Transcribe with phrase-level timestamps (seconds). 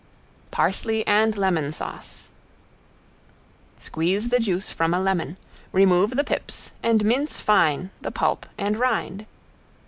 [0.49, 2.29] ~PARSLEY AND LEMON SAUCE~
[3.77, 5.37] Squeeze the juice from a lemon,
[5.71, 9.27] remove the pips, and mince fine the pulp and rind.